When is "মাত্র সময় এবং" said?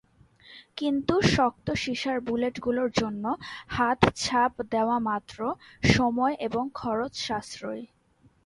5.09-6.63